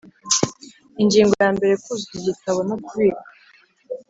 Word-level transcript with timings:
Ingingo 1.01 1.33
ya 1.43 1.49
mbere 1.55 1.73
Kuzuza 1.83 2.13
igitabo 2.19 2.59
no 2.69 2.75
kukibika 2.83 3.29